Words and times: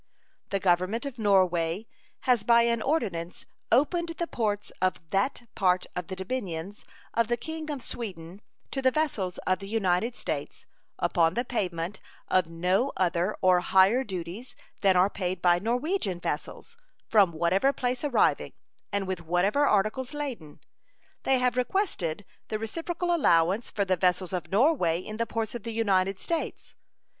The 0.49 0.59
Government 0.59 1.05
of 1.05 1.19
Norway 1.19 1.85
has 2.21 2.41
by 2.43 2.63
an 2.63 2.81
ordinance 2.81 3.45
opened 3.71 4.09
the 4.17 4.25
ports 4.25 4.71
of 4.81 4.99
that 5.11 5.47
part 5.53 5.85
of 5.95 6.07
the 6.07 6.15
dominions 6.15 6.83
of 7.13 7.27
the 7.27 7.37
King 7.37 7.69
of 7.69 7.83
Sweden 7.83 8.41
to 8.71 8.81
the 8.81 8.89
vessels 8.89 9.37
of 9.45 9.59
the 9.59 9.67
United 9.67 10.15
States 10.15 10.65
upon 10.97 11.35
the 11.35 11.45
payment 11.45 11.99
of 12.29 12.49
no 12.49 12.91
other 12.97 13.37
or 13.41 13.59
higher 13.59 14.03
duties 14.03 14.55
than 14.81 14.95
are 14.97 15.07
paid 15.07 15.39
by 15.39 15.59
Norwegian 15.59 16.19
vessels, 16.19 16.75
from 17.07 17.31
whatever 17.31 17.71
place 17.71 18.03
arriving 18.03 18.53
and 18.91 19.05
with 19.05 19.21
whatever 19.21 19.67
articles 19.67 20.15
laden. 20.15 20.61
They 21.25 21.37
have 21.37 21.55
requested 21.57 22.25
the 22.47 22.57
reciprocal 22.57 23.13
allowance 23.13 23.69
for 23.69 23.85
the 23.85 23.97
vessels 23.97 24.33
of 24.33 24.49
Norway 24.51 24.99
in 24.99 25.17
the 25.17 25.27
ports 25.27 25.53
of 25.53 25.61
the 25.61 25.69
United 25.71 26.17
States. 26.19 26.73